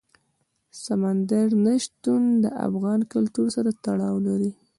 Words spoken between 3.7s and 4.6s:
تړاو لري.